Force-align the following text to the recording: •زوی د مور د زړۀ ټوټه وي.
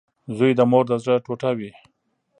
•زوی 0.37 0.51
د 0.55 0.61
مور 0.71 0.85
د 0.89 0.91
زړۀ 1.03 1.15
ټوټه 1.25 1.49
وي. 1.57 1.71